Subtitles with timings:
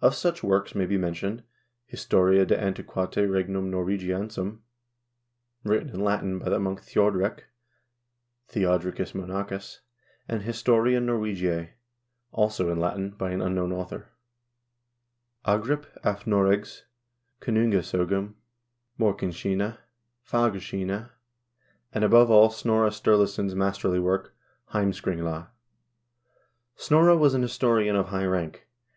[0.00, 1.42] Of such works may be mentioned:
[1.84, 4.60] "Historia de Anti qnitate Regum Norwagiensium,"
[5.64, 7.40] written in Latin by the monk Thjodrek
[8.48, 9.80] (Theodricus Monachus),
[10.28, 11.70] and "Historia Norwegiae,"
[12.30, 14.10] also in Latin, by an unknown author;"
[15.44, 16.82] Agrip af Noregs
[17.40, 18.34] Konungas0gum,"
[18.96, 19.78] "Morkinskinna,"
[20.24, 21.10] "Fagrskinna,"
[21.92, 24.36] and, above all, Snorre Sturlason's masterly work,
[24.72, 25.48] "Heimskringla."
[26.76, 28.68] Snorre was an historian of high rank.